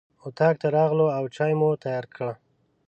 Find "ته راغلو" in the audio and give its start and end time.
0.61-1.05